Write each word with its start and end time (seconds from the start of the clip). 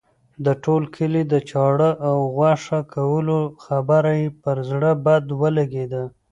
د 0.45 0.47
ټول 0.63 0.83
کلي 0.95 1.23
د 1.27 1.35
چاړه 1.49 1.89
او 2.07 2.17
غوښه 2.35 2.79
کولو 2.93 3.39
خبره 3.65 4.11
یې 4.21 4.27
پر 4.41 4.57
زړه 4.69 4.91
بد 5.05 5.23
ولګېده. 5.41 6.03